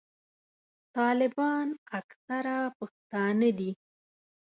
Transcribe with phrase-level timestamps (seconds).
[0.95, 1.67] طالبان
[1.99, 3.71] اکثره پښتانه دي.